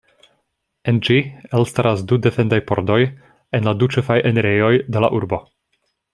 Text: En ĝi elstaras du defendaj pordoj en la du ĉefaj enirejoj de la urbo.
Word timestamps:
En 0.91 1.01
ĝi 1.07 1.17
elstaras 1.59 2.01
du 2.11 2.17
defendaj 2.23 2.59
pordoj 2.71 2.99
en 3.59 3.69
la 3.69 3.75
du 3.83 3.89
ĉefaj 3.97 4.19
enirejoj 4.31 4.73
de 4.97 5.05
la 5.07 5.13
urbo. 5.21 5.43